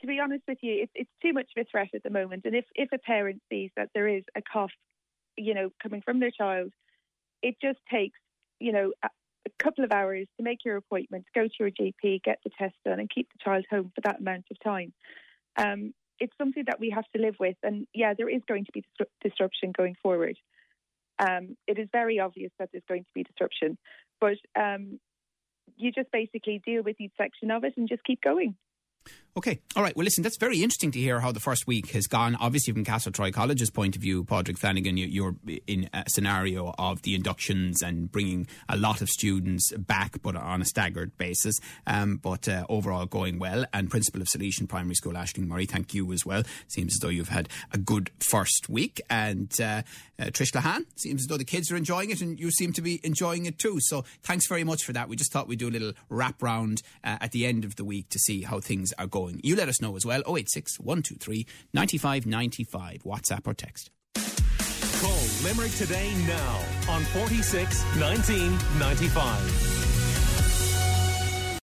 to 0.00 0.06
be 0.06 0.18
honest 0.20 0.44
with 0.46 0.58
you, 0.62 0.82
it's, 0.82 0.92
it's 0.94 1.10
too 1.22 1.32
much 1.32 1.46
of 1.56 1.62
a 1.62 1.70
threat 1.70 1.88
at 1.94 2.02
the 2.02 2.10
moment. 2.10 2.42
And 2.44 2.54
if, 2.54 2.64
if 2.74 2.90
a 2.92 2.98
parent 2.98 3.40
sees 3.50 3.70
that 3.76 3.90
there 3.94 4.08
is 4.08 4.24
a 4.36 4.42
cough 4.42 4.70
you 5.36 5.54
know, 5.54 5.70
coming 5.82 6.02
from 6.04 6.20
their 6.20 6.30
child, 6.30 6.72
it 7.42 7.56
just 7.60 7.78
takes, 7.90 8.18
you 8.60 8.72
know, 8.72 8.92
a 9.02 9.08
couple 9.62 9.84
of 9.84 9.92
hours 9.92 10.26
to 10.36 10.42
make 10.42 10.64
your 10.64 10.76
appointment, 10.76 11.26
go 11.34 11.44
to 11.44 11.54
your 11.58 11.70
GP, 11.70 12.22
get 12.22 12.38
the 12.44 12.50
test 12.58 12.74
done, 12.84 12.98
and 12.98 13.10
keep 13.10 13.28
the 13.32 13.42
child 13.42 13.64
home 13.70 13.92
for 13.94 14.00
that 14.02 14.20
amount 14.20 14.46
of 14.50 14.60
time. 14.62 14.92
Um, 15.56 15.94
it's 16.20 16.32
something 16.38 16.64
that 16.66 16.80
we 16.80 16.90
have 16.90 17.04
to 17.14 17.22
live 17.22 17.36
with, 17.40 17.56
and 17.62 17.86
yeah, 17.94 18.14
there 18.16 18.28
is 18.28 18.42
going 18.46 18.64
to 18.64 18.72
be 18.72 18.84
disruption 19.22 19.72
going 19.76 19.96
forward. 20.02 20.36
Um, 21.18 21.56
it 21.66 21.78
is 21.78 21.88
very 21.92 22.18
obvious 22.18 22.50
that 22.58 22.70
there's 22.72 22.84
going 22.88 23.04
to 23.04 23.10
be 23.14 23.22
disruption, 23.22 23.78
but 24.20 24.36
um, 24.58 24.98
you 25.76 25.92
just 25.92 26.10
basically 26.12 26.60
deal 26.64 26.82
with 26.82 27.00
each 27.00 27.12
section 27.16 27.50
of 27.50 27.64
it 27.64 27.74
and 27.76 27.88
just 27.88 28.04
keep 28.04 28.20
going. 28.20 28.56
Okay. 29.36 29.58
All 29.74 29.82
right. 29.82 29.96
Well, 29.96 30.04
listen, 30.04 30.22
that's 30.22 30.36
very 30.36 30.62
interesting 30.62 30.92
to 30.92 30.98
hear 31.00 31.18
how 31.18 31.32
the 31.32 31.40
first 31.40 31.66
week 31.66 31.90
has 31.90 32.06
gone. 32.06 32.36
Obviously, 32.36 32.72
from 32.72 32.84
Castletroy 32.84 33.32
College's 33.32 33.68
point 33.68 33.96
of 33.96 34.02
view, 34.02 34.22
Padraig 34.22 34.58
Flanagan, 34.58 34.96
you're 34.96 35.34
in 35.66 35.90
a 35.92 36.04
scenario 36.06 36.72
of 36.78 37.02
the 37.02 37.16
inductions 37.16 37.82
and 37.82 38.12
bringing 38.12 38.46
a 38.68 38.76
lot 38.76 39.00
of 39.00 39.08
students 39.08 39.72
back, 39.76 40.22
but 40.22 40.36
on 40.36 40.62
a 40.62 40.64
staggered 40.64 41.18
basis. 41.18 41.58
Um, 41.84 42.18
but 42.22 42.48
uh, 42.48 42.64
overall, 42.68 43.06
going 43.06 43.40
well. 43.40 43.64
And 43.72 43.90
Principal 43.90 44.22
of 44.22 44.28
Salesian 44.28 44.68
Primary 44.68 44.94
School, 44.94 45.14
Ashling 45.14 45.48
Murray, 45.48 45.66
thank 45.66 45.94
you 45.94 46.12
as 46.12 46.24
well. 46.24 46.44
Seems 46.68 46.94
as 46.94 47.00
though 47.00 47.08
you've 47.08 47.28
had 47.30 47.48
a 47.72 47.78
good 47.78 48.12
first 48.20 48.68
week. 48.68 49.00
And 49.10 49.52
uh, 49.60 49.82
uh, 50.16 50.26
Trish 50.26 50.52
Lahan, 50.52 50.86
seems 50.94 51.22
as 51.22 51.26
though 51.26 51.38
the 51.38 51.44
kids 51.44 51.72
are 51.72 51.76
enjoying 51.76 52.10
it 52.10 52.20
and 52.20 52.38
you 52.38 52.52
seem 52.52 52.72
to 52.74 52.82
be 52.82 53.00
enjoying 53.02 53.46
it 53.46 53.58
too. 53.58 53.78
So 53.80 54.04
thanks 54.22 54.46
very 54.46 54.62
much 54.62 54.84
for 54.84 54.92
that. 54.92 55.08
We 55.08 55.16
just 55.16 55.32
thought 55.32 55.48
we'd 55.48 55.58
do 55.58 55.68
a 55.68 55.70
little 55.70 55.92
wrap 56.08 56.40
round 56.40 56.82
uh, 57.02 57.18
at 57.20 57.32
the 57.32 57.46
end 57.46 57.64
of 57.64 57.74
the 57.74 57.84
week 57.84 58.10
to 58.10 58.18
see 58.20 58.42
how 58.42 58.60
things 58.60 58.92
are 58.98 59.06
going. 59.06 59.40
You 59.42 59.56
let 59.56 59.68
us 59.68 59.80
know 59.80 59.96
as 59.96 60.06
well 60.06 60.22
086 60.26 60.78
123 60.80 61.46
95 61.72 62.26
95, 62.26 63.02
WhatsApp 63.04 63.46
or 63.46 63.54
text. 63.54 63.90
Call 65.00 65.24
Limerick 65.42 65.72
today 65.72 66.14
now 66.26 66.60
on 66.88 67.02
46 67.02 67.82
1995. 67.98 69.73